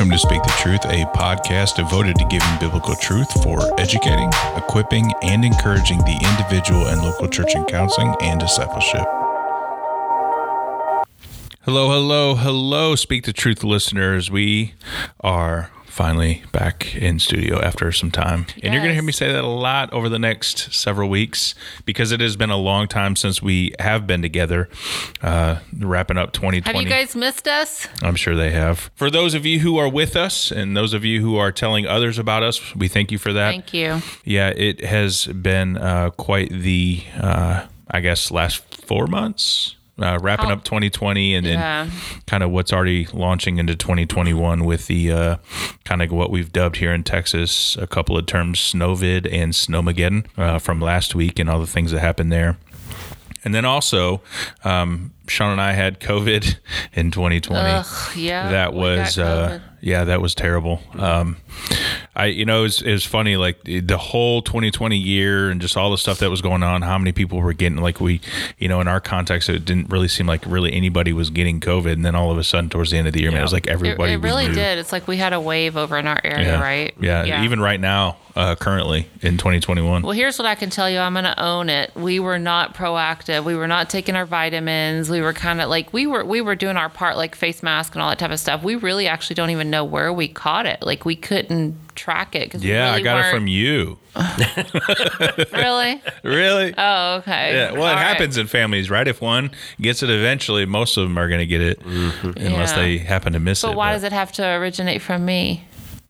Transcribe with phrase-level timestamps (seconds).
[0.00, 5.12] Welcome to Speak the Truth, a podcast devoted to giving biblical truth for educating, equipping,
[5.20, 9.04] and encouraging the individual and local church in counseling and discipleship.
[11.66, 14.30] Hello, hello, hello, Speak the Truth listeners.
[14.30, 14.72] We
[15.20, 18.46] are finally back in studio after some time.
[18.62, 21.54] And you're going to hear me say that a lot over the next several weeks
[21.84, 24.68] because it has been a long time since we have been together,
[25.22, 26.78] uh, wrapping up 2020.
[26.78, 27.88] Have you guys missed us?
[28.02, 28.90] I'm sure they have.
[28.94, 31.86] For those of you who are with us and those of you who are telling
[31.86, 33.50] others about us, we thank you for that.
[33.50, 34.00] Thank you.
[34.24, 39.76] Yeah, it has been uh, quite the, uh, I guess, last four months.
[40.00, 41.84] Uh, wrapping How- up 2020 and Yeah.
[41.84, 41.92] then
[42.26, 45.36] kind of what's already launching into 2021 with the uh,
[45.84, 50.24] kind of what we've dubbed here in Texas a couple of terms Snowvid and Snowmageddon
[50.38, 52.56] uh, from last week and all the things that happened there.
[53.42, 54.20] And then also,
[54.64, 56.56] um, Sean and I had COVID
[56.92, 58.50] in 2020 Ugh, yeah.
[58.50, 61.36] that was uh, yeah that was terrible um
[62.14, 65.90] i you know it was, it funny like the whole 2020 year and just all
[65.90, 68.20] the stuff that was going on how many people were getting like we
[68.58, 71.92] you know in our context it didn't really seem like really anybody was getting covid
[71.92, 73.52] and then all of a sudden towards the end of the year man it was
[73.52, 74.78] like everybody it we really did.
[74.78, 76.60] It's like we had a wave over in our area, yeah.
[76.60, 76.94] right?
[77.00, 80.98] yeah even right now uh currently in 2021 Well, here's what I can tell you.
[80.98, 81.92] I'm going to own it.
[81.94, 83.44] We were not proactive.
[83.44, 85.10] We were not taking our vitamins.
[85.10, 87.94] We were kind of like we were we were doing our part, like face mask
[87.94, 88.62] and all that type of stuff.
[88.62, 90.82] We really actually don't even know where we caught it.
[90.82, 93.98] Like we couldn't track it because yeah really i got it weren't- from you
[95.52, 96.02] really.
[96.24, 97.54] really Oh, okay.
[97.54, 97.98] yeah, well, it All right.
[97.98, 99.06] happens in families, right?
[99.06, 102.32] If one gets it eventually, most of them are going to get it, mm-hmm.
[102.44, 102.76] unless Yeah.
[102.82, 103.68] they happen to miss it.
[103.68, 105.64] But why does it have to originate from me?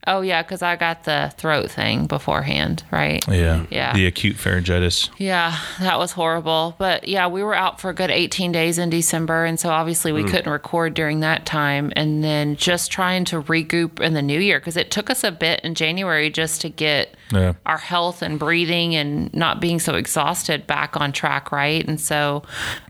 [0.07, 3.23] Oh yeah, because I got the throat thing beforehand, right?
[3.29, 3.67] Yeah.
[3.71, 3.93] Yeah.
[3.93, 5.11] The acute pharyngitis.
[5.19, 6.75] Yeah, that was horrible.
[6.79, 9.45] But yeah, we were out for a good 18 days in December.
[9.45, 10.31] And so obviously we mm.
[10.31, 11.93] couldn't record during that time.
[11.97, 15.31] And then just trying to regroup in the new year because it took us a
[15.31, 17.55] bit in January just to get Yeah.
[17.67, 21.87] our health and breathing and not being so exhausted back on track, right?
[21.87, 22.43] And so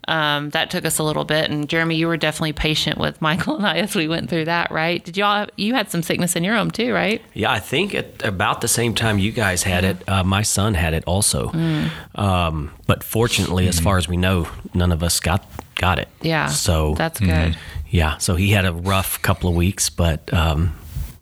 [0.08, 1.50] um, that took us a little bit.
[1.50, 4.70] And Jeremy, you were definitely patient with Michael and I as we went through that,
[4.70, 5.04] right?
[5.04, 7.22] Did y'all, you had some sickness in your home too, right?
[7.34, 10.74] Yeah, I think at about the same time you guys had it, uh, my son
[10.74, 11.48] had it also.
[11.50, 11.90] Mm.
[12.18, 15.46] Um, but fortunately, as far as we know, none of us got
[15.76, 16.08] got it.
[16.20, 16.46] Yeah.
[16.46, 17.56] So that's good.
[17.88, 20.74] yeah, so he had a rough couple of weeks, but um,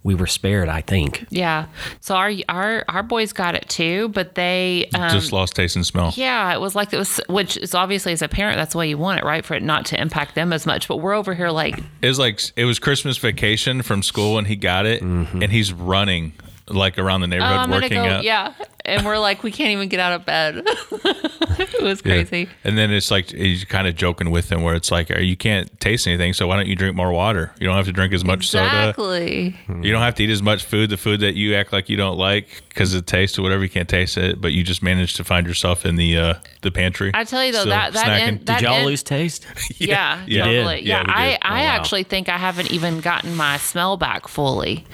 [0.08, 1.26] we were spared, I think.
[1.28, 1.66] Yeah.
[2.00, 5.84] So our our our boys got it too, but they um, Just lost taste and
[5.84, 6.14] smell.
[6.16, 8.88] yeah, it was like it was, which is obviously as a parent, that's the way
[8.88, 9.44] you want it, right?
[9.44, 10.88] For it not to impact them as much.
[10.88, 14.46] But we're over here like, It was like it was Christmas vacation from school, and
[14.46, 16.32] he got it, and he's running
[16.68, 18.24] like around the oh, neighborhood I'm working go, out.
[18.24, 20.62] yeah, and we're like, we can't even get out of bed.
[20.64, 22.22] it was Yeah.
[22.22, 22.48] crazy.
[22.64, 25.78] And then it's like he's kind of joking with him, where it's like, "You can't
[25.80, 27.52] taste anything, so why don't you drink more water?
[27.60, 28.64] You don't have to drink as much soda.
[28.66, 29.56] Exactly.
[29.82, 31.96] You don't have to eat as much food, the food that you act like you
[31.96, 33.62] don't like because it tastes or whatever.
[33.62, 36.70] You can't taste it, but you just manage to find yourself in the uh, the
[36.70, 37.10] pantry.
[37.14, 38.20] I tell you though, still that that snacking.
[38.20, 39.46] end, that Did y'all end- lose taste?
[39.78, 40.44] Yeah, Yeah.
[40.44, 40.80] Totally.
[40.82, 41.38] Yeah, Yeah, I.
[41.42, 41.70] I Oh, wow.
[41.76, 44.84] actually think I haven't even gotten my smell back fully,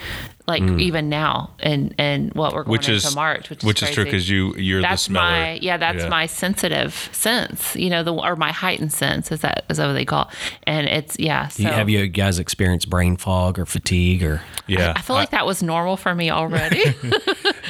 [0.47, 0.81] like Mm.
[0.81, 3.95] even now, and and what we're going which into is March, which is which is
[3.95, 5.25] true because you you're the that's smeller.
[5.25, 9.65] my yeah that's my sensitive sense you know the or my heightened sense is that
[9.71, 10.35] is that what they call it?
[10.65, 14.41] and it's yeah so you, have you guys experienced brain fog or fatigue or?
[14.67, 14.93] yeah.
[14.97, 16.83] I feel like that was normal for me already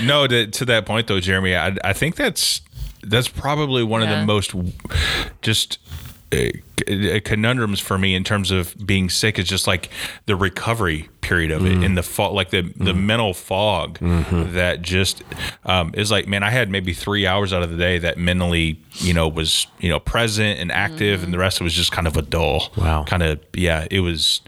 [0.02, 2.60] No, to, to that point though, Jeremy, I, I think that's
[3.02, 4.54] that's probably one of the most
[5.42, 6.13] just c-
[7.24, 9.90] conundrums for me in terms of being sick is just like
[10.26, 11.84] the recovery period of it mm.
[11.84, 13.02] and the fog, like the the mm.
[13.04, 14.54] mental fog mm-hmm.
[14.54, 15.22] that just
[15.64, 18.80] um, is like, man, I had maybe three hours out of the day that mentally,
[18.94, 21.32] you know, was you know present and active, and mm-hmm.
[21.32, 22.72] the rest was just kind of a dull.
[22.76, 23.04] Wow.
[23.04, 24.40] kind of yeah, it was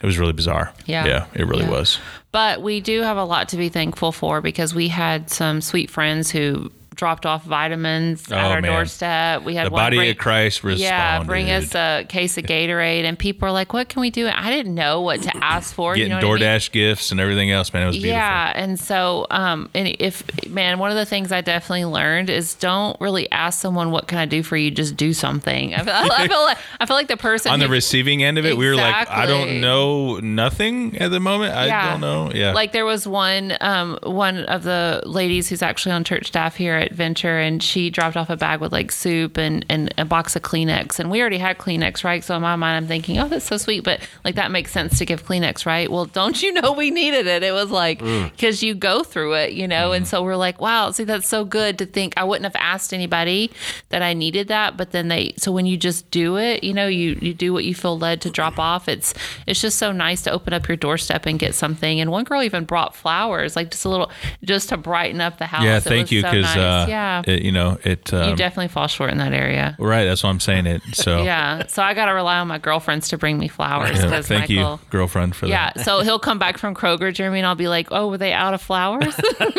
[0.00, 0.72] it was really bizarre.
[0.86, 1.06] Yeah.
[1.06, 1.70] yeah, it really Yeah.
[1.70, 1.98] was.
[2.32, 5.90] but we do have a lot to be thankful for because we had some sweet
[5.90, 8.70] friends who dropped off vitamins at Oh, our man.
[8.72, 10.82] doorstep we had The one body bring- of Christ responded.
[10.84, 14.28] yeah, bring us a case of Gatorade, and people are like, "What can we do?"
[14.32, 15.94] I didn't know what to ask for.
[15.94, 16.58] getting you know what I mean?
[16.60, 17.82] DoorDash gifts and everything else, man.
[17.82, 18.14] It was beautiful.
[18.16, 22.54] Yeah, and so um, and if man, one of the things I definitely learned is
[22.54, 24.70] don't really ask someone what can I do for you.
[24.70, 25.74] Just do something.
[25.74, 28.46] I feel, I feel like I feel like the person On the receiving end of
[28.46, 31.54] it, we were like, I don't know nothing at the moment.
[31.54, 31.90] I Yeah.
[31.92, 32.30] don't know.
[32.34, 32.52] Yeah.
[32.52, 36.83] Like there was one um, one of the ladies who's actually on church staff here
[36.84, 40.36] at Venture, and she dropped off a bag with like soup and, and a box
[40.36, 40.98] of Kleenex.
[40.98, 42.22] And we already had Kleenex, right?
[42.22, 43.84] So in my mind, I'm thinking, oh, that's so sweet.
[43.84, 45.90] But like that makes sense to give Kleenex, right?
[45.90, 47.42] Well, don't you know we needed it?
[47.42, 48.30] It was like, mm.
[48.30, 49.92] because you go through it, you know?
[49.92, 50.10] And mm-hmm.
[50.10, 52.14] so we're like, wow, see, that's so good to think.
[52.16, 53.50] I wouldn't have asked anybody
[53.88, 54.76] that I needed that.
[54.76, 57.64] But then they, so when you just do it, you know, you, you do what
[57.64, 58.88] you feel led to drop off.
[58.88, 59.14] It's,
[59.46, 62.00] it's just so nice to open up your doorstep and get something.
[62.00, 64.10] And one girl even brought flowers, like just a little,
[64.42, 65.64] just to brighten up the house.
[65.64, 66.56] Yeah, It thank was you so because nice.
[66.82, 68.10] Uh, yeah, it, you know it.
[68.12, 69.76] you Um, definitely fall short in that area.
[69.78, 70.82] right, that's why I'm saying it.
[70.92, 74.04] So Yeah, so I got to rely on my girlfriends to bring me flowers yeah,
[74.04, 74.80] because thank Michael.
[74.82, 75.84] you, girlfriend, for Yeah, that.
[75.84, 78.54] so he'll come back from Kroger, Jeremy, and I'll be like, "Oh, were they out
[78.54, 79.14] of flowers?"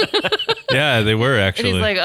[0.71, 1.73] Yeah, they were and actually.
[1.73, 2.01] he's like, "Uh,"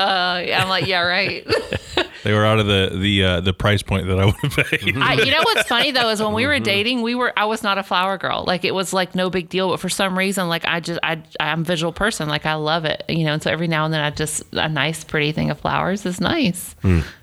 [0.55, 1.45] I'm like, "Yeah, right."
[2.25, 4.97] they were out of the the uh, the price point that I would have paid.
[4.97, 7.63] I, you know what's funny though is when we were dating, we were I was
[7.63, 8.45] not a flower girl.
[8.47, 11.23] Like it was like no big deal, but for some reason, like I just I
[11.39, 12.29] I'm a visual person.
[12.29, 13.33] Like I love it, you know.
[13.33, 16.21] And so every now and then, I just a nice, pretty thing of flowers is
[16.21, 16.75] nice,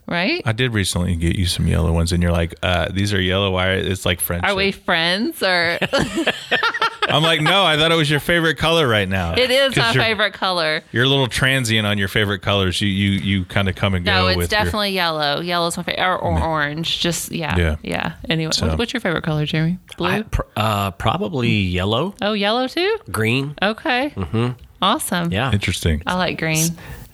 [0.07, 0.41] right?
[0.45, 3.51] I did recently get you some yellow ones, and you're like, uh, "These are yellow.
[3.51, 3.71] Why?
[3.73, 5.77] It's like friendship." Are we friends or
[7.09, 9.93] I'm like, "No, I thought it was your favorite color right now." It is my
[9.93, 10.81] favorite color?
[10.91, 12.81] You're a little transient on your favorite colors.
[12.81, 14.11] You you you kind of come and go.
[14.11, 15.39] No, it's with your- definitely yellow.
[15.41, 16.99] Yellow's my favorite, or, or orange.
[16.99, 17.75] Just yeah, Yeah.
[17.83, 18.13] yeah.
[18.29, 19.77] Anyway, So- what's your favorite color, Jeremy?
[19.97, 20.07] Blue.
[20.09, 22.97] I, pr- uh, probably yellow, oh, yellow too.
[23.11, 23.55] green.
[23.61, 24.09] Okay.
[24.11, 24.49] Mm-hmm.
[24.81, 25.31] Awesome.
[25.31, 26.03] Yeah, interesting.
[26.05, 26.67] I like green.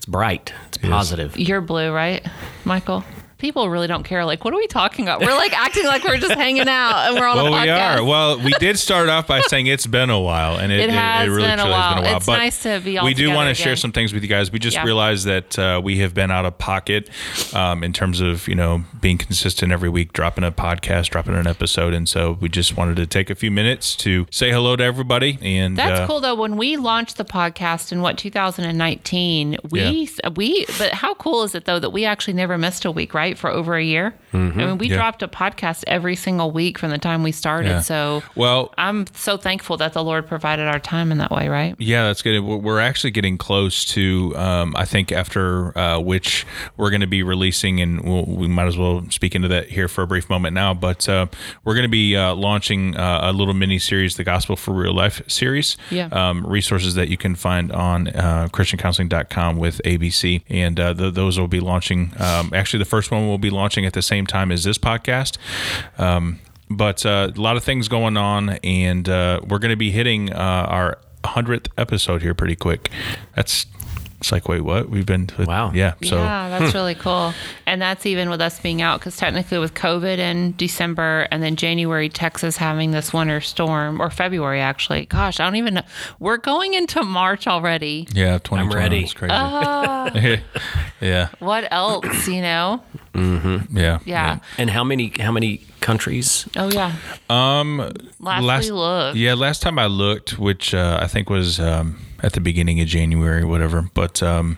[0.03, 0.53] It's bright.
[0.67, 1.37] It's positive.
[1.37, 2.27] You're blue, right,
[2.65, 3.05] Michael?
[3.43, 4.23] People really don't care.
[4.23, 5.19] Like, what are we talking about?
[5.19, 7.63] We're like acting like we're just hanging out and we're on Well, a podcast.
[7.65, 8.03] we are.
[8.05, 11.27] Well, we did start off by saying it's been a while, and it, It has
[11.27, 11.95] really been a has while.
[11.95, 12.15] been a while.
[12.17, 14.29] It's but nice to be all We do want to share some things with you
[14.29, 14.49] guys.
[14.49, 14.85] We just Yeah.
[14.85, 17.09] realized that uh, we have been out of pocket
[17.53, 21.45] um, in terms of you know being consistent every week, dropping a podcast, dropping an
[21.45, 24.83] episode, and so we just wanted to take a few minutes to say hello to
[24.85, 25.37] everybody.
[25.41, 26.35] And That's uh, cool though.
[26.35, 31.65] When we launched the podcast in what 2019, we we but how cool is it
[31.65, 33.32] though that we actually never missed a week, right?
[33.37, 34.13] For over a year.
[34.33, 34.95] I mean, we Yeah.
[34.95, 37.69] dropped a podcast every single week from the time we started.
[37.69, 37.79] Yeah.
[37.81, 41.75] So Well, I'm so thankful that the Lord provided our time in that way, right?
[41.77, 42.39] Yeah, that's good.
[42.39, 46.45] We're we're actually getting close to, um, I think, after uh, which
[46.77, 49.87] we're going to be releasing, and we'll, we might as well speak into that here
[49.87, 50.73] for a brief moment now.
[50.73, 51.27] But uh,
[51.63, 54.93] we're going to be uh, launching uh, a little mini series, the Gospel for Real
[54.95, 55.77] Life series.
[55.91, 56.07] Yeah.
[56.11, 60.41] Um, resources that you can find on uh, ChristianCounseling.com with ABC.
[60.49, 62.11] And uh, th- those will be launching.
[62.19, 65.37] Um, actually, the first one will be launching at the same time as this podcast.
[65.97, 66.39] Um,
[66.69, 70.31] but uh, a lot of things going on, and uh, we're going to be hitting
[70.31, 72.89] uh, our hundredth episode here pretty quick.
[73.35, 73.65] That's
[74.23, 74.89] it's like wait, what?
[74.89, 75.73] We've been Wow.
[75.73, 75.95] yeah.
[76.01, 77.33] So yeah, that's really cool.
[77.65, 81.57] And that's even with us being out because technically with COVID in December and then
[81.57, 85.07] January, Texas having this winter storm or February actually.
[85.07, 85.81] Gosh, I don't even know.
[86.19, 88.07] We're going into March already.
[88.13, 89.03] yeah, twenty twenty ready.
[89.03, 89.33] is crazy.
[89.33, 90.37] Uh-huh.
[91.01, 92.81] yeah, What else, you know?
[93.15, 94.39] Yeah, Yeah.
[94.57, 96.47] And how many how many countries?
[96.55, 96.93] Oh yeah.
[97.29, 99.17] Um, Last, we looked.
[99.17, 102.87] Yeah, last time I looked, which uh, I think was um, at the beginning of
[102.87, 104.57] January, whatever, but um,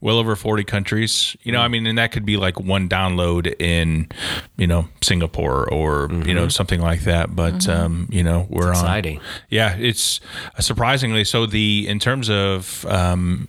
[0.00, 1.36] well over 40 countries.
[1.42, 4.08] You know, I mean, and that could be like one download in,
[4.56, 7.36] you know, Singapore or, you know, something like that.
[7.36, 8.72] But, um, you know, we're on.
[8.72, 9.20] Exciting.
[9.50, 10.20] Yeah, it's
[10.58, 11.44] surprisingly so.
[11.44, 13.46] The, in terms of, um,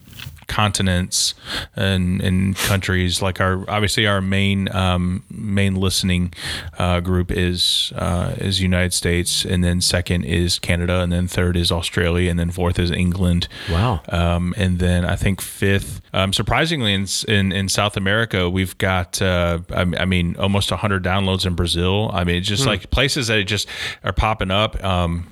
[0.48, 1.34] continents
[1.76, 3.22] and, and countries.
[3.22, 6.34] Like our obviously our main um, main listening
[6.78, 9.46] uh, group is uh, is United States.
[9.46, 11.02] And then second is Canada.
[11.02, 12.30] And then third is Australia.
[12.30, 13.48] And then fourth is England.
[13.72, 14.02] Wow.
[14.10, 19.22] um, and then I think fifth um, surprisingly in, in in South America we've got
[19.22, 22.10] uh, I, I mean almost 100 downloads in Brazil.
[22.14, 23.68] I mean it's just like places that just
[24.04, 24.84] are popping up.
[24.84, 25.28] Um,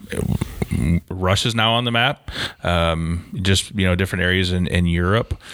[1.10, 2.32] Russia's now on the map.
[2.64, 5.01] Um, just you know, different areas in, in Europe.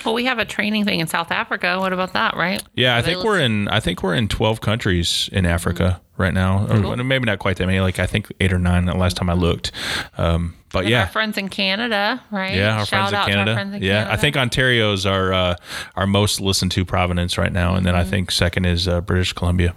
[0.05, 1.77] Well, we have a training thing in South Africa.
[1.79, 2.63] What about that, right?
[2.75, 3.67] Yeah, I They think we're in.
[3.67, 6.65] I think we're in twelve countries in Africa right now.
[6.67, 7.79] Or maybe not quite that many.
[7.79, 9.71] Like I think eight or nine the last time I looked.
[10.17, 12.53] Um, but And yeah, Our friends in Canada, right?
[12.55, 13.53] yeah, our Shout friends out in to our Canada.
[13.55, 14.13] friends in yeah, Canada.
[14.13, 15.55] I think Ontario's our uh,
[15.95, 18.09] our most listened to province right now, and then I Mm-hmm.
[18.09, 19.73] think second is uh, British Columbia,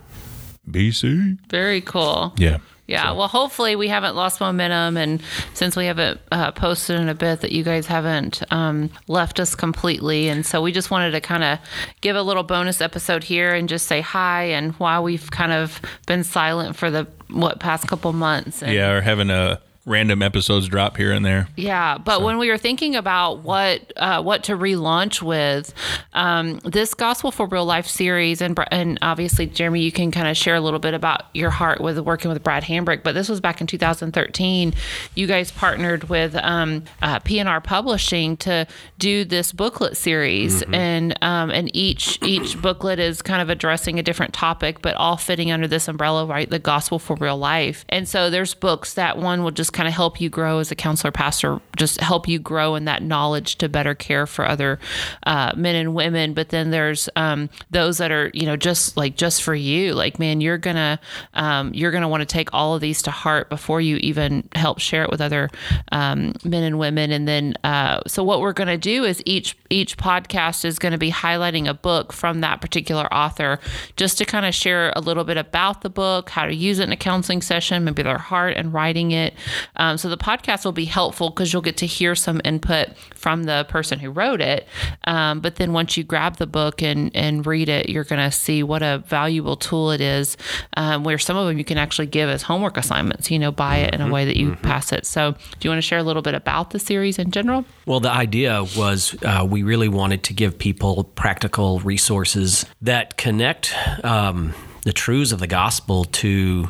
[0.69, 1.39] BC.
[1.49, 2.33] Very cool.
[2.37, 2.59] Yeah.
[2.91, 5.23] Yeah, well, hopefully we haven't lost momentum, and
[5.55, 9.55] since we haven't uh, posted in a bit, that you guys haven't um, left us
[9.55, 11.59] completely, and so we just wanted to kind of
[12.01, 15.81] give a little bonus episode here and just say hi and why we've kind of
[16.07, 18.61] been silent for the what past couple months.
[18.61, 21.49] And Yeah, or having a random episodes drop here and there.
[21.57, 25.75] Yeah, but when we were thinking about what uh, what to relaunch with,
[26.13, 30.37] um, this Gospel for Real Life series, and and obviously Jeremy, you can kind of
[30.37, 33.03] share a little bit about your heart with working with Brad Hambrick.
[33.03, 34.75] But this was back in 2013.
[35.15, 38.67] You guys partnered with um, uh, P&R Publishing to
[38.99, 44.03] do this booklet series, and um, and each each booklet is kind of addressing a
[44.03, 46.49] different topic, but all fitting under this umbrella, right?
[46.49, 47.85] The Gospel for Real Life.
[47.89, 50.75] And so there's books that one will just kind of help you grow as a
[50.75, 54.79] counselor pastor, just help you grow in that knowledge to better care for other
[55.23, 56.35] uh, men and women.
[56.35, 59.95] But then there's um, those that are, you know, just like just for you.
[59.95, 61.01] Like, man, you're gonna
[61.33, 64.81] um, you're gonna want to take all of these to heart before you even help
[64.81, 65.49] share it with other
[65.93, 67.11] um, men and women.
[67.11, 71.11] And then, uh, so what we're gonna do is each each podcast is to be
[71.11, 73.61] highlighting a book from that particular author,
[73.97, 76.83] just to kind of share a little bit about the book, how to use it
[76.83, 79.33] in a counseling session, maybe their heart and writing it.
[79.77, 83.45] Um, so the podcast will be helpful because you'll get to hear some input from
[83.45, 84.67] the person who wrote it.
[85.05, 88.31] Um, but then once you grab the book and and read it, you're going to
[88.31, 90.37] see what a valuable tool it is.
[90.77, 93.31] Um, where some of them you can actually give as homework assignments.
[93.31, 95.07] You know, buy it in a way that you pass it.
[95.07, 97.65] So, do you want to share a little bit about the series in general?
[97.87, 103.75] Well, the idea was uh, we really wanted to give people practical resources that connect
[104.05, 106.69] um, the truths of the gospel to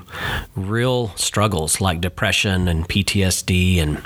[0.57, 4.03] real struggles like depression and PTSD and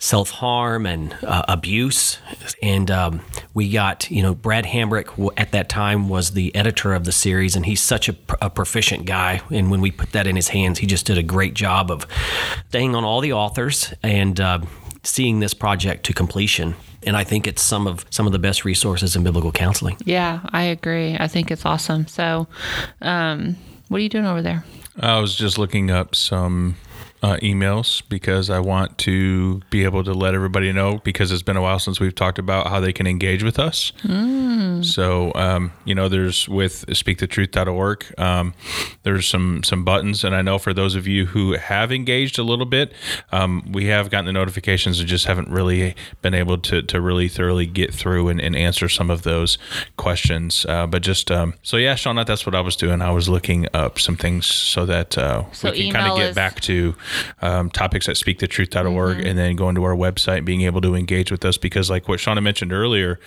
[0.00, 2.18] self harm and uh, abuse.
[2.62, 3.20] And um,
[3.54, 7.54] we got, you know, Brad Hambrick at that time was the editor of the series,
[7.54, 9.42] and he's such a, a proficient guy.
[9.50, 12.06] And when we put that in his hands, he just did a great job of
[12.68, 14.60] staying on all the authors and uh,
[15.04, 16.74] seeing this project to completion.
[17.04, 19.96] And I think it's some of some of the best resources in biblical counseling.
[20.04, 21.16] Yeah, I agree.
[21.18, 22.06] I think it's awesome.
[22.06, 22.46] So,
[23.00, 23.56] um,
[23.88, 24.64] what are you doing over there?
[24.98, 26.76] I was just looking up some
[27.22, 31.56] uh, emails because I want to be able to let everybody know because it's been
[31.56, 33.92] a while since we've talked about how they can engage with us.
[34.82, 38.54] So, um, you know, there's with speakthetruth.org, um,
[39.02, 42.42] there's some some buttons, and I know for those of you who have engaged a
[42.42, 42.92] little bit,
[43.32, 47.28] um, we have gotten the notifications and just haven't really been able to to really
[47.28, 49.58] thoroughly get through and, and answer some of those
[49.96, 50.64] questions.
[50.68, 53.02] Uh, but just um, so yeah, Shauna, that's what I was doing.
[53.02, 56.30] I was looking up some things so that uh, So we can kind of get
[56.30, 56.94] is- back to
[57.42, 59.26] um, topics at speakthetruth.org Mm-hmm.
[59.26, 62.08] and then going to our website and being able to engage with us because like
[62.08, 63.18] what Shauna mentioned earlier,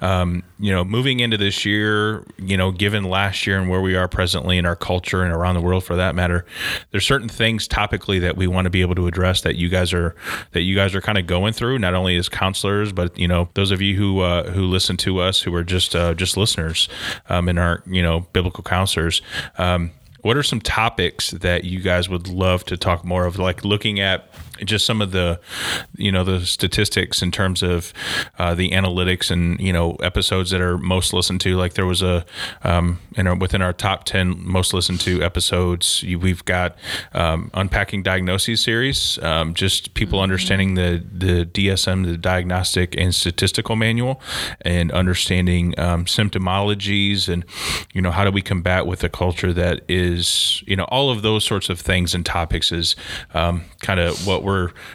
[0.00, 3.94] um, you know, moving into this year, you know, given last year and where we
[3.96, 6.44] are presently in our culture and around the world for that matter,
[6.90, 9.92] there's certain things topically that we want to be able to address that you guys
[9.92, 10.14] are
[10.52, 13.48] that you guys are kind of going through, not only as counselors, but you know,
[13.54, 16.88] those of you who uh, who listen to us who are just uh, just listeners
[17.28, 19.22] um, and aren't you know biblical counselors.
[19.58, 19.92] Um,
[20.22, 23.38] what are some topics that you guys would love to talk more of?
[23.38, 24.30] Like looking at
[24.64, 25.40] just some of the
[25.96, 27.92] you know the statistics in terms of
[28.38, 31.56] uh, the analytics and you know episodes that are most listened to.
[31.56, 32.24] Like there was a
[32.62, 36.76] um, in our, within our top 10 most listened to episodes you- we've got
[37.14, 43.76] um, unpacking diagnoses series um, just people understanding the the DSM the diagnostic and statistical
[43.76, 44.20] manual
[44.62, 47.44] and understanding um, symptomologies and
[47.92, 51.22] you know how do we combat with a culture that is you know all of
[51.22, 52.96] those sorts of things and topics is
[53.34, 54.51] um, kind of what we're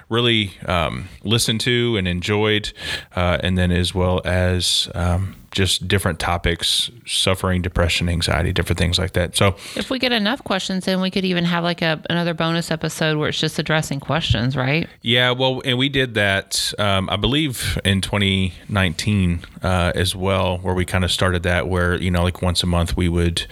[0.09, 2.71] really um, listened to and enjoyed
[3.15, 8.99] uh, and then as well as um, just different topics suffering depression anxiety different things
[8.99, 12.01] like that so If we get enough questions, then we could even have like a
[12.09, 14.87] another bonus episode where it's just addressing questions, right?
[15.01, 20.73] Yeah, well, and we did that, um, I believe, in 2019 uh, as well, where
[20.73, 23.45] we kind of started that, where you know, like once a month, we would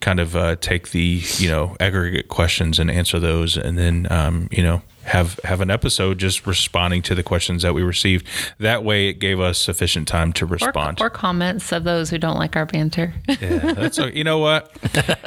[0.00, 4.48] kind of uh, take the you know aggregate questions and answer those, and then um,
[4.50, 8.26] you know have have an episode just responding to the questions that we received.
[8.58, 11.00] That way, it gave us sufficient time to respond.
[11.00, 13.12] or comments of those who don't like our banter.
[13.28, 14.70] Yeah, that's o- you know what,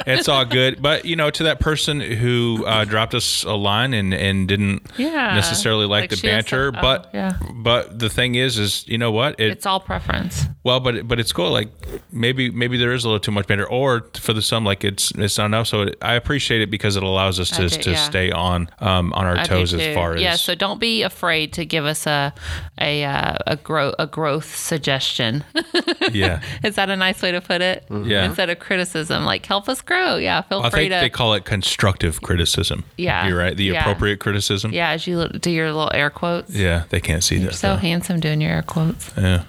[0.06, 0.80] it's all good.
[0.80, 4.82] But you know, to that person who uh, dropped us a line and and didn't
[4.96, 7.36] Yeah, necessarily like, like the banter, some- oh, but yeah.
[7.54, 10.44] but the thing is, is you know what it it's all preference.
[10.64, 11.50] well, but but it's cool.
[11.50, 11.68] Like
[12.12, 15.10] maybe maybe there is a little too much banter, or for the some like it's
[15.12, 15.66] it's not enough.
[15.66, 17.96] So it, I appreciate it because it allows us to to yeah.
[17.96, 19.48] stay on um on our I do
[19.78, 20.36] toes as far as yeah.
[20.36, 22.32] So don't be afraid to give us a
[22.80, 25.44] a uh, a growth a growth suggestion.
[26.12, 26.42] yeah.
[26.64, 27.84] Is that a nice way to put it?
[27.90, 28.24] Yeah.
[28.24, 30.16] Instead of criticism, like help us grow.
[30.16, 30.42] Yeah.
[30.42, 31.00] Feel I free I think to.
[31.00, 32.84] they call it constructive criticism.
[32.96, 33.26] Yeah.
[33.28, 33.56] you're right.
[33.56, 33.80] The Yeah.
[33.80, 34.72] appropriate criticism.
[34.72, 36.54] yeah, as you lo- do your little air quotes.
[36.54, 37.54] Yeah, they can't see that.
[37.54, 37.76] So though.
[37.76, 39.10] handsome doing your air quotes.
[39.16, 39.44] Yeah.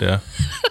[0.00, 0.20] Yeah.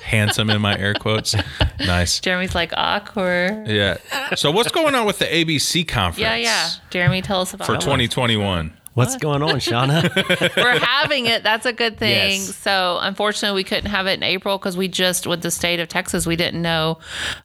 [0.03, 1.35] Handsome in my air quotes.
[1.79, 2.19] Nice.
[2.19, 3.67] Jeremy's like awkward.
[3.67, 3.97] Yeah.
[4.35, 6.19] So what's going on with the ABC conference?
[6.19, 6.69] Yeah, yeah.
[6.89, 7.73] Jeremy, tell us about it.
[7.73, 8.73] For 2021.
[8.99, 10.55] What's going on, Shauna?
[10.55, 11.43] we're having it.
[11.43, 12.41] That's a good thing.
[12.41, 12.55] Yes.
[12.55, 15.87] So unfortunately, we couldn't have it in April because we just with the state of
[15.87, 16.99] Texas, we didn't know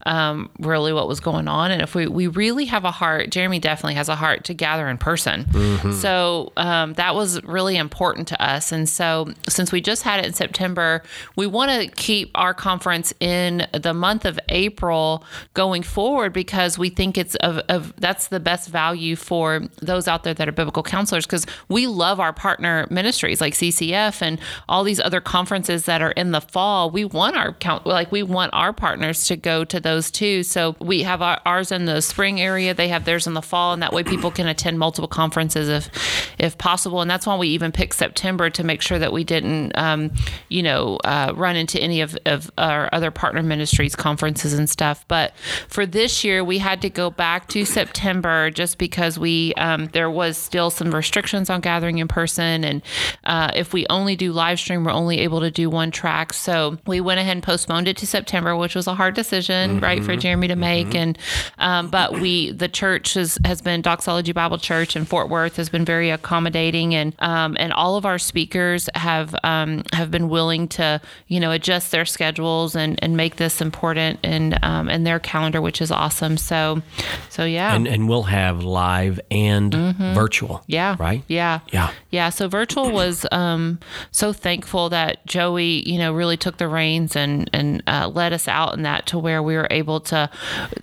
[0.07, 1.71] um, really what was going on.
[1.71, 4.89] And if we we really have a heart, Jeremy definitely has a heart to gather
[4.89, 5.47] in person.
[5.93, 8.73] So um, that was really important to us.
[8.73, 11.03] And so since we just had it in September,
[11.37, 16.91] we want to keep our conference in the month of April going forward because we
[16.91, 20.83] think it's of, of that's the best value for those out there that are biblical
[20.83, 26.03] counselors because we love our partner ministries like CCF and all these other conferences that
[26.03, 26.91] are in the fall.
[26.91, 30.43] We want our count like we want our partners to go to those too.
[30.43, 33.73] So we have our, ours in the spring area, they have theirs in the fall,
[33.73, 37.01] and that way people can attend multiple conferences if if possible.
[37.01, 40.13] And that's why we even picked September to make sure that we didn't um,
[40.49, 45.05] you know uh, run into any of, of our other partner ministries conferences and stuff.
[45.09, 45.37] But
[45.69, 50.11] for this year, we had to go back to September just because we um, there
[50.11, 52.83] was still some restrictions on gathering in person, and
[53.25, 56.33] uh, if we only do live stream, we're only able to do one track.
[56.33, 60.03] So we went ahead and postponed it to September, which was a hard decision, right,
[60.03, 60.95] for Jeremy to make.
[60.95, 61.19] And
[61.59, 65.69] um, but we the church has, has been Doxology Bible Church in Fort Worth has
[65.69, 70.69] been very accommodating, and um, and all of our speakers have um, have been willing
[70.69, 75.19] to you know adjust their schedules and, and make this important and um, and their
[75.19, 76.37] calendar, which is awesome.
[76.37, 76.83] So
[77.29, 77.75] so yeah.
[77.75, 80.57] and and we'll have live and virtual.
[80.57, 80.73] Mm-hmm.
[80.73, 80.97] Yeah.
[80.99, 81.14] Right.
[81.29, 81.61] Yeah.
[81.73, 81.91] Yeah.
[82.11, 82.31] Yeah.
[82.31, 83.79] So virtual was um,
[84.11, 88.49] so thankful that Joey, you know, really took the reins and and uh, led us
[88.49, 90.31] out in that to where we were able to.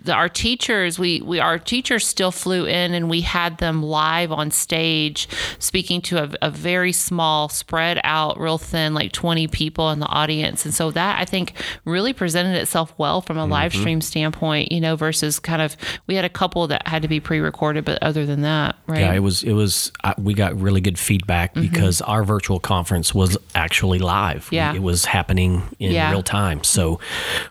[0.03, 4.31] The, our teachers, we we our teachers still flew in and we had them live
[4.31, 5.27] on stage
[5.59, 10.07] speaking to a, a very small, spread out, real thin, like twenty people in the
[10.07, 11.53] audience, and so that I think
[11.85, 15.75] really presented itself well from a live stream standpoint, you know, versus kind of
[16.07, 19.01] we had a couple that had to be pre-recorded, but other than that, right?
[19.01, 19.43] Yeah, it was.
[19.43, 19.91] It was.
[20.03, 24.45] Uh, we got really good feedback because our virtual conference was actually live.
[24.45, 24.55] Mm-hmm.
[24.55, 24.73] Yeah.
[24.73, 26.11] it was happening in Yeah.
[26.11, 26.63] real time.
[26.63, 26.99] So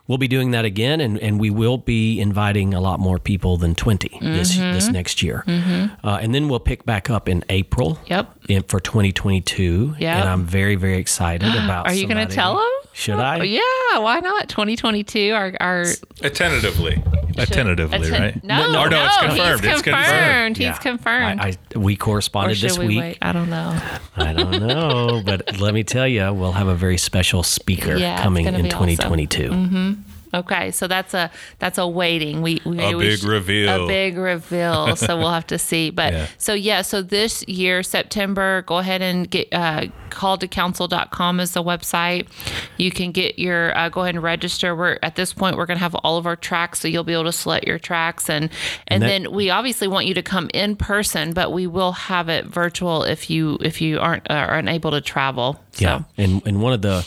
[0.07, 3.57] we'll be doing that again, and, and we will be inviting a lot more people
[3.57, 4.73] than 20 this Mm-hmm.
[4.73, 5.45] this next year.
[5.47, 7.99] Uh, and then we'll pick back up in April.
[8.07, 8.37] Yep.
[8.49, 9.97] In, for 2022.
[9.99, 10.17] Yep.
[10.21, 11.87] And I'm very very excited about.
[11.87, 12.71] Are you going to tell them?
[13.01, 13.39] Should I?
[13.39, 14.51] Oh, yeah, why not?
[14.51, 15.33] 2022.
[15.33, 15.85] Our our
[16.21, 17.03] Tentatively.
[17.47, 18.45] Tentatively, atten- right?
[18.45, 19.61] No, Or no, it's confirmed.
[19.61, 20.07] He's It's confirmed.
[20.07, 20.57] confirmed.
[20.59, 20.73] He's Yeah.
[20.75, 21.41] confirmed.
[21.41, 22.99] I, I we corresponded should this we week.
[22.99, 23.19] wait?
[23.23, 23.81] I don't know.
[24.17, 28.23] I don't know, but let me tell you, we'll have a very special speaker Yeah,
[28.23, 28.87] coming in be awesome.
[28.89, 29.49] 2022.
[29.49, 29.93] Mm-hmm.
[30.33, 32.41] Okay, so that's a that's a waiting.
[32.43, 33.85] We, we A we big sh- reveal.
[33.85, 34.95] A big reveal.
[34.97, 35.91] so we'll have to see.
[35.91, 36.27] But Yeah.
[36.39, 42.29] so yeah, so this year September, go ahead and get uh, calledtocounsel.com is the website.
[42.77, 44.75] You can get your uh, go ahead and register.
[44.77, 47.25] We're at this point we're gonna have all of our tracks, so you'll be able
[47.25, 48.51] to select your tracks and
[48.89, 52.29] and, that- then we obviously want you to come in person, but we will have
[52.29, 55.61] it virtual if you if you aren't uh, are unable to travel.
[55.73, 55.85] So.
[55.85, 57.07] Yeah, and and one of the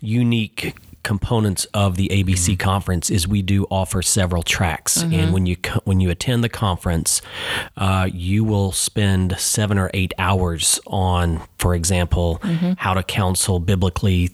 [0.00, 0.74] unique
[1.08, 2.56] components of the ABC mm-hmm.
[2.56, 5.32] conference is we do offer several tracks, and mm-hmm.
[5.32, 7.22] when you when you attend the conference,
[7.78, 12.72] uh, you will spend seven or eight hours on, for example, mm-hmm.
[12.76, 14.30] how to counsel biblically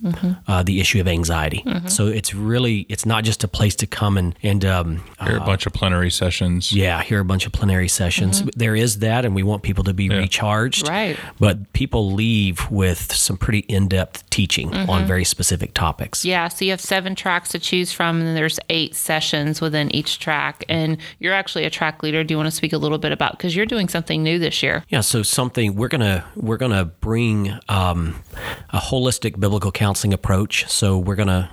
[0.48, 1.62] uh, the issue of anxiety.
[1.87, 5.38] So it's really it's not just a place to come and and um, There are
[5.38, 6.72] a uh, bunch of plenary sessions.
[6.72, 8.42] yeah, hear a bunch of plenary sessions.
[8.56, 10.88] There is that, and we want people to be recharged.
[10.88, 11.16] Right.
[11.38, 16.24] But people leave with some pretty in depth teaching on very specific topics.
[16.24, 20.18] Yeah, so you have seven tracks to choose from, and there's eight sessions within each
[20.18, 20.64] track.
[20.68, 22.24] And you're actually a track leader.
[22.24, 24.62] Do you want to speak a little bit about because you're doing something new this
[24.62, 24.85] year?
[24.88, 28.22] Yeah, so something we're gonna we're gonna bring um,
[28.70, 30.68] a holistic biblical counseling approach.
[30.68, 31.50] So we're gonna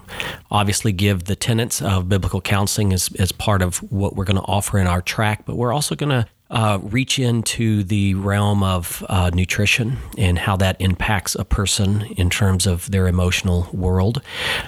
[0.49, 4.77] obviously give the tenets of biblical counseling as as part of what we're gonna offer
[4.77, 9.97] in our track, but we're also gonna uh, reach into the realm of uh, nutrition
[10.17, 14.21] and how that impacts a person in terms of their emotional world.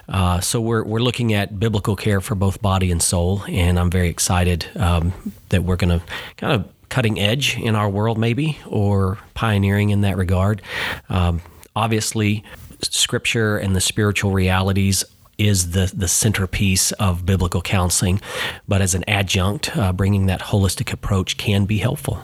[0.07, 3.91] Uh, so we're we're looking at biblical care for both body and soul, and I'm
[3.91, 5.13] very excited um,
[5.49, 6.05] that we're going to
[6.37, 10.61] kind of cutting edge in our world, maybe, or pioneering in that regard.
[11.09, 11.41] Um,
[11.75, 12.43] obviously,
[12.81, 15.03] scripture and the spiritual realities
[15.37, 18.21] is the, the centerpiece of biblical counseling,
[18.67, 22.21] but as an adjunct, uh, bringing that holistic approach can be helpful.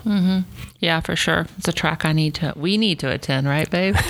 [0.78, 1.46] Yeah, for sure.
[1.58, 2.52] It's a track I need to.
[2.56, 3.96] We need to attend, right, babe?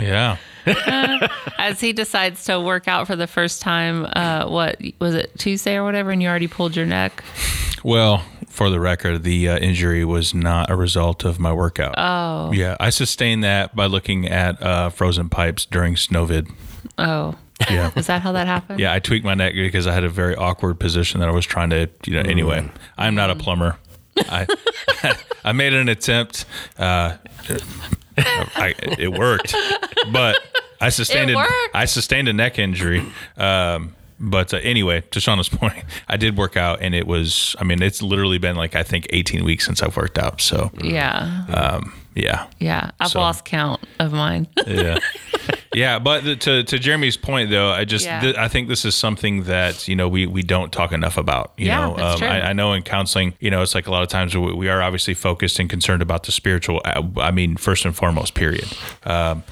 [0.00, 0.36] Yeah.
[1.58, 5.76] As he decides to work out for the first time, uh, what was it Tuesday
[5.76, 7.22] or whatever, and you already pulled your neck?
[7.84, 11.94] Well, for the record, the uh, injury was not a result of my workout.
[11.96, 12.52] Oh.
[12.52, 16.50] Yeah, I sustained that by looking at uh, frozen pipes during Snowvid.
[16.98, 17.36] Oh,
[17.70, 17.90] Yeah.
[17.96, 18.80] is that how that happened?
[18.80, 21.46] Yeah, I tweaked my neck because I had a very awkward position that I was
[21.46, 22.68] trying to, you know, anyway.
[22.98, 23.76] I'm not a plumber.
[24.16, 24.46] I
[25.44, 26.44] I made an attempt.
[26.78, 27.16] Uh,
[28.18, 29.54] I, it worked,
[30.12, 30.38] but
[30.80, 31.36] I sustained It
[31.74, 33.04] a, sustained a neck injury.
[33.36, 37.56] Um, but uh, anyway, to Shauna's point, I did work out, and it was.
[37.58, 40.40] I mean, it's literally been like I think 18 weeks since I've worked out.
[40.40, 41.44] So Yeah.
[41.48, 42.90] um, yeah, Yeah.
[43.00, 44.46] I've So- lost count of mine.
[44.66, 44.98] yeah,
[45.74, 45.98] yeah.
[45.98, 48.20] But the, to to Jeremy's point, though, I just Yeah.
[48.20, 51.52] th- I think this is something that you know we we don't talk enough about.
[51.56, 52.28] You Yeah, know, that's true.
[52.28, 54.68] I, I know in counseling, you know, it's like a lot of times we, we
[54.68, 56.80] are obviously focused and concerned about the spiritual.
[56.84, 58.66] uh, I mean, first and foremost, period.
[59.04, 59.42] Um,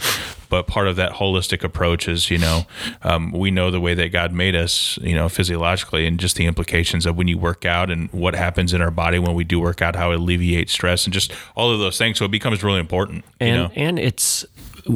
[0.49, 2.67] but part of that holistic approach is, you know,
[3.03, 6.47] um, we know the way that God made us, you know, physiologically, and just the
[6.47, 9.61] implications of when you work out and what happens in our body when we do
[9.61, 12.19] work out, how it alleviates stress, and just all of those things.
[12.19, 13.25] So it becomes really important.
[13.41, 13.71] you and know?
[13.77, 14.45] and it's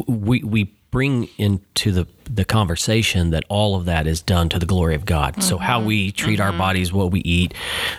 [0.09, 4.65] we we bring into the the conversation that all of that is done to the
[4.65, 5.43] glory of God.
[5.43, 7.53] So how we treat our bodies, what we eat,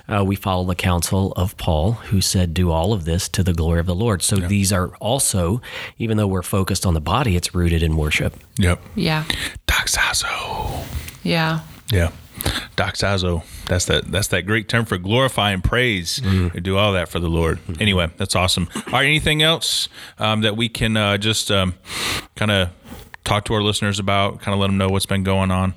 [0.10, 3.54] uh, we follow the counsel of Paul, who said, "Do all of this to the
[3.54, 5.62] glory of the Lord." So these are also,
[6.00, 8.36] even though we're focused on the body, it's rooted in worship.
[8.58, 8.82] Yep.
[8.96, 9.26] Yeah.
[9.68, 10.86] Doxazo.
[11.24, 11.60] Yeah.
[11.92, 12.10] Yeah.
[12.76, 13.44] Doxazo.
[13.68, 16.22] That's that that's that Greek term for glorify and praise.
[16.54, 17.60] We do all that for the Lord.
[17.80, 18.68] Anyway, that's awesome.
[18.76, 21.76] All right, anything else um, that we can uh, just um,
[22.36, 22.70] kind of
[23.24, 25.74] talk to our listeners about, kind of let them know what's been going on?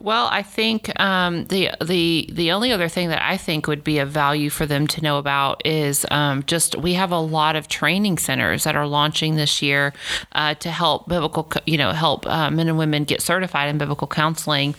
[0.00, 3.98] Well, I think um, the the the only other thing that I think would be
[3.98, 7.68] of value for them to know about is um, just we have a lot of
[7.68, 9.92] training centers that are launching this year
[10.32, 14.06] uh, to help biblical, you know, help uh, men and women get certified in biblical
[14.06, 14.74] counseling.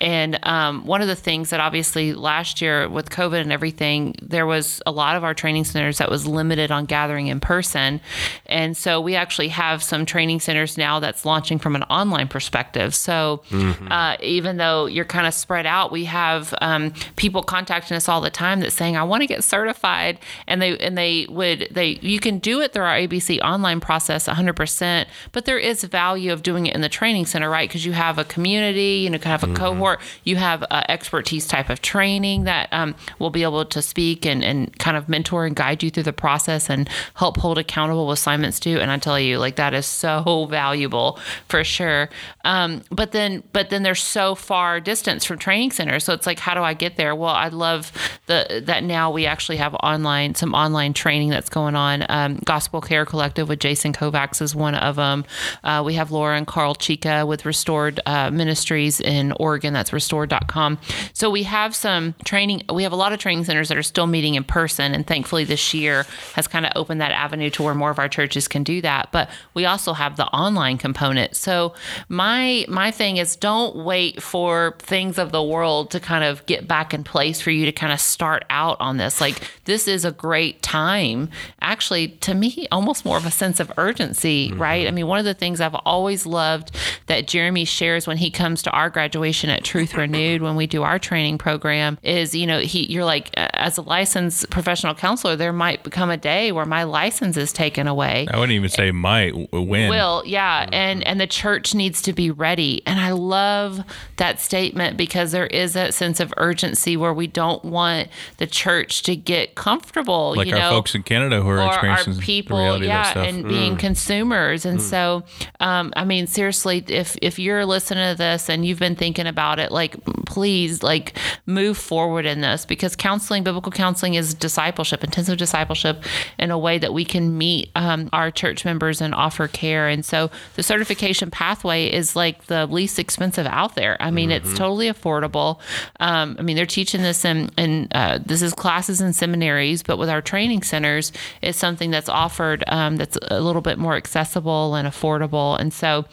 [0.00, 4.46] And um, one of the things that obviously last year with COVID and everything, there
[4.46, 8.00] was a lot of our training centers that was limited on gathering in person,
[8.46, 12.94] and so we actually have some training centers now that's launching from an online perspective.
[12.94, 13.42] So
[13.90, 18.20] uh, even though you're kind of spread out, we have um, people contacting us all
[18.20, 21.98] the time that's saying, "I want to get certified," and they and they would they
[22.02, 26.42] you can do it through our ABC online process 100%, but there is value of
[26.42, 27.68] doing it in the training center, right?
[27.68, 31.46] Because you have a community, you know, kind of a cohort, you have uh, expertise
[31.46, 35.46] type of training that um, will be able to speak and and kind of mentor
[35.46, 38.78] and guide you through the process and help hold accountable assignments too.
[38.80, 42.08] And I tell you, like that is so valuable for sure.
[42.44, 46.02] Um, but then but then they're so far distance from training centers.
[46.02, 47.14] So it's like, how do I get there?
[47.14, 47.92] Well, I love
[48.26, 52.04] the that now we actually have online some online training that's going on.
[52.08, 55.24] Um, Gospel Care Collective with Jason Kovacs is one of them.
[55.62, 59.72] Uh, we have Laura and Carl Chica with Restored uh, Ministries in Oregon.
[59.72, 60.78] That's restored.com.
[61.12, 62.62] So we have some training.
[62.72, 65.44] We have a lot of training centers that are still meeting in person, and thankfully
[65.44, 68.64] this year has kind of opened that avenue to where more of our churches can
[68.64, 69.12] do that.
[69.12, 71.36] But we also have the online component.
[71.36, 71.72] So
[72.08, 74.39] my my thing is don't wait for
[74.78, 77.92] things of the world to kind of get back in place for you to kind
[77.92, 79.20] of start out on this.
[79.20, 81.30] Like this is a great time.
[81.60, 84.60] Actually, to me, almost more of a sense of urgency, mm-hmm.
[84.60, 84.86] right?
[84.86, 86.76] I mean, one of the things I've always loved
[87.06, 90.82] that Jeremy shares when he comes to our graduation at Truth Renewed when we do
[90.82, 95.52] our training program is, you know, he you're like as a licensed professional counselor, there
[95.52, 99.30] might become a day where my license is taken away I wouldn't even say might
[99.30, 99.90] w- win.
[99.90, 100.74] will yeah mm-hmm.
[100.74, 103.80] and and the church needs to be ready and i love
[104.16, 109.02] that statement because there is that sense of urgency where we don't want the church
[109.02, 112.14] to get comfortable like you our know folks in Canada who are or our experiencing
[112.14, 113.28] the people, reality yeah, of that stuff.
[113.28, 114.66] and being consumers.
[114.66, 115.24] And so,
[115.58, 119.58] um, I mean, seriously, if if you're listening to this and you've been thinking about
[119.58, 121.16] it, like, please, like,
[121.46, 126.04] move forward in this because counseling, biblical counseling, is discipleship, intensive discipleship,
[126.38, 129.88] in a way that we can meet um, our church members and offer care.
[129.88, 133.96] And so, the certification pathway is like the least expensive out there.
[134.00, 135.60] I mean, it's totally affordable.
[136.00, 139.96] Um, I mean, they're teaching this in, in uh, this is classes in seminaries, but
[139.96, 144.74] with our training centers, it's something that's offered um, that's a little bit more accessible
[144.74, 145.58] and affordable.
[145.58, 146.04] And so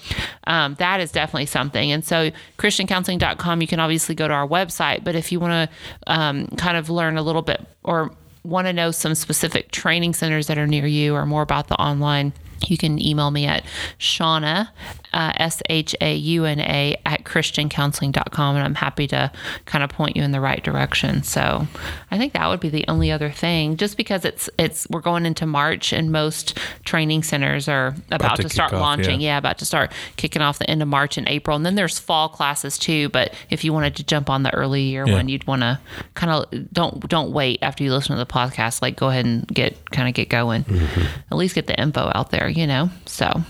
[0.45, 1.91] um, that is definitely something.
[1.91, 6.11] And so ChristianCounseling.com, you can obviously go to our website, but if you want to
[6.13, 8.11] um, kind of learn a little bit or
[8.43, 11.75] want to know some specific training centers that are near you or more about the
[11.75, 12.31] online,
[12.65, 13.63] you can email me at
[13.99, 14.69] Shauna,
[15.13, 19.31] uh, S H A U N A, at ChristianCounseling.com, and I'm happy to
[19.65, 21.23] kind of point you in the right direction.
[21.23, 21.67] So
[22.11, 25.25] I think that would be the only other thing, just because it's it's we're going
[25.25, 29.21] into March and most training centers are about, to to, start off, launching.
[29.21, 29.27] yeah.
[29.27, 31.99] Yeah, about to start kicking off the end of March and April, and then there's
[31.99, 33.09] fall classes too.
[33.09, 35.15] But if you wanted to jump on the early year Yeah.
[35.15, 35.79] one, you'd want to
[36.13, 38.81] kind of don't don't wait after you listen to the podcast.
[38.81, 40.63] Like go ahead and get kind of get going.
[40.63, 41.01] Mm-hmm.
[41.29, 42.89] At least get the info out there, you know.
[43.05, 43.43] So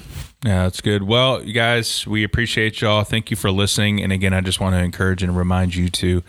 [0.46, 1.04] Yeah, that's good.
[1.04, 3.04] Well, you guys, we appreciate y'all.
[3.04, 4.04] Thank you for listening.
[4.04, 6.22] And again, I just want to encourage and remind you to,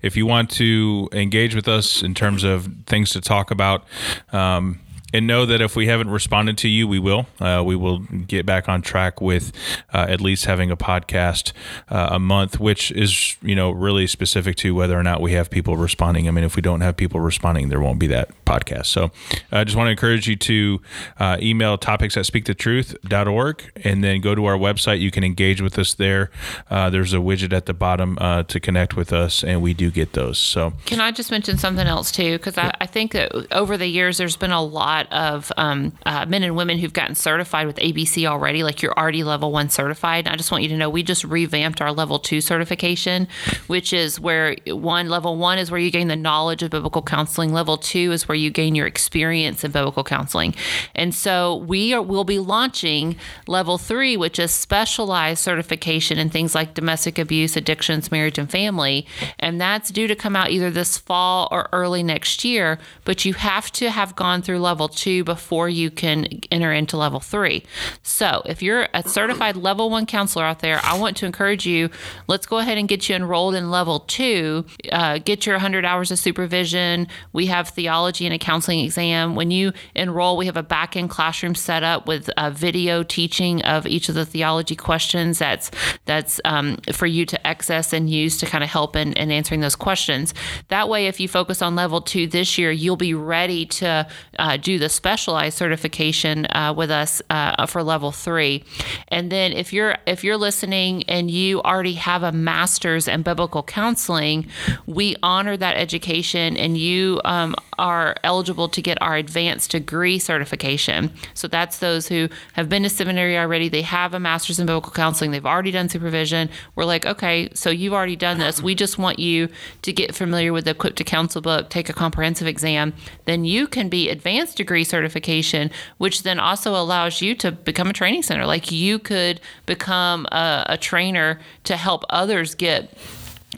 [0.00, 3.84] if you want to engage with us in terms of things to talk about,
[4.32, 4.80] um,
[5.12, 7.26] and know that if we haven't responded to you, we will.
[7.40, 9.52] Uh, we will get back on track with
[9.92, 11.52] uh, at least having a podcast
[11.88, 15.50] uh, a month, which is you know really specific to whether or not we have
[15.50, 16.28] people responding.
[16.28, 18.86] I mean, if we don't have people responding, there won't be that podcast.
[18.86, 19.10] So
[19.52, 20.80] I just want to encourage you to
[21.18, 25.00] uh, email topics at speakthetruth.org and then go to our website.
[25.00, 26.30] You can engage with us there.
[26.70, 29.90] Uh, there's a widget at the bottom uh, to connect with us, and we do
[29.90, 30.38] get those.
[30.38, 32.38] So Can I just mention something else too?
[32.38, 36.26] Because I, I think that over the years, there's been a lot of um, uh,
[36.26, 38.62] men and women who've gotten certified with ABC already.
[38.62, 40.28] Like you're already level one certified.
[40.28, 43.28] I just want you to know we just revamped our level two certification,
[43.66, 47.52] which is where one level one is where you gain the knowledge of biblical counseling.
[47.52, 50.54] Level two is where you gain your experience in biblical counseling.
[50.94, 56.54] And so we are, will be launching level three, which is specialized certification in things
[56.54, 59.06] like domestic abuse, addictions, marriage, and family.
[59.38, 62.78] And that's due to come out either this fall or early next year.
[63.04, 67.20] But you have to have gone through level two before you can enter into level
[67.20, 67.64] three.
[68.02, 71.90] So if you're a certified level one counselor out there, I want to encourage you,
[72.26, 76.10] let's go ahead and get you enrolled in level two, uh, get your 100 hours
[76.10, 77.06] of supervision.
[77.32, 79.34] We have theology and a counseling exam.
[79.34, 83.62] When you enroll, we have a back end classroom set up with a video teaching
[83.62, 85.70] of each of the theology questions that's
[86.04, 89.60] that's um, for you to access and use to kind of help in, in answering
[89.60, 90.34] those questions.
[90.68, 94.06] That way, if you focus on level two this year, you'll be ready to
[94.38, 98.64] uh, do the specialized certification uh, with us uh, for level three.
[99.08, 103.62] And then if you're if you're listening and you already have a master's in biblical
[103.62, 104.46] counseling,
[104.86, 111.12] we honor that education, and you um, are eligible to get our advanced degree certification.
[111.34, 113.68] So that's those who have been to seminary already.
[113.68, 115.30] They have a master's in biblical counseling.
[115.30, 116.50] They've already done supervision.
[116.74, 118.62] We're like, okay, so you've already done this.
[118.62, 119.48] We just want you
[119.82, 122.92] to get familiar with the Equipped to Counsel book, take a comprehensive exam.
[123.24, 127.92] Then you can be advanced degree certification, which then also allows you to become a
[127.92, 128.46] training center.
[128.46, 132.96] Like you could become a, a trainer to help others get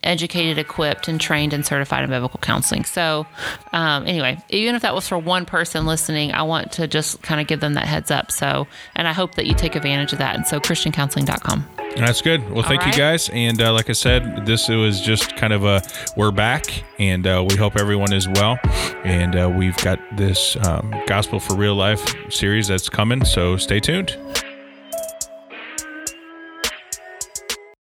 [0.03, 2.85] educated, equipped, and trained and certified in biblical counseling.
[2.85, 3.27] So,
[3.73, 7.41] um, anyway, even if that was for one person listening, I want to just kind
[7.41, 8.31] of give them that heads up.
[8.31, 10.35] So, and I hope that you take advantage of that.
[10.35, 11.69] And so, ChristianCounseling.com.
[11.97, 12.49] That's good.
[12.51, 12.95] Well, thank right.
[12.95, 13.29] you guys.
[13.33, 15.83] And uh, like I said, this was just kind of a
[16.17, 18.59] we're back, and uh, we hope everyone is well.
[19.05, 23.81] And uh, we've got this um, Gospel for Real Life series that's coming, so stay
[23.81, 24.17] tuned.